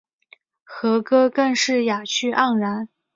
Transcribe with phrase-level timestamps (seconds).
[0.63, 2.89] 和歌更是雅趣盎然。